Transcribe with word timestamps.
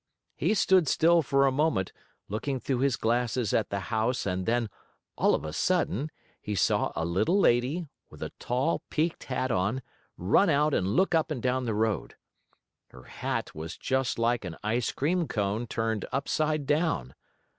He 0.35 0.55
stood 0.55 0.87
still 0.87 1.21
for 1.21 1.45
a 1.45 1.51
moment, 1.51 1.93
looking 2.27 2.59
through 2.59 2.79
his 2.79 2.95
glasses 2.95 3.53
at 3.53 3.69
the 3.69 3.81
house 3.93 4.25
and 4.25 4.47
then, 4.47 4.67
all 5.15 5.35
of 5.35 5.45
a 5.45 5.53
sudden, 5.53 6.09
he 6.41 6.55
saw 6.55 6.91
a 6.95 7.05
little 7.05 7.39
lady, 7.39 7.87
with 8.09 8.23
a 8.23 8.31
tall, 8.39 8.81
peaked 8.89 9.25
hat 9.25 9.51
on, 9.51 9.83
run 10.17 10.49
out 10.49 10.73
and 10.73 10.87
look 10.87 11.13
up 11.13 11.29
and 11.29 11.43
down 11.43 11.65
the 11.65 11.75
road. 11.75 12.15
Her 12.87 13.03
hat 13.03 13.53
was 13.53 13.77
just 13.77 14.17
like 14.17 14.43
an 14.43 14.57
ice 14.63 14.91
cream 14.91 15.27
cone 15.27 15.67
turned 15.67 16.05
upside 16.11 16.65
down. 16.65 17.13